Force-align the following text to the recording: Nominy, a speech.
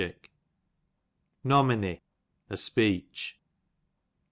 Nominy, 1.43 2.01
a 2.49 2.57
speech. 2.57 3.37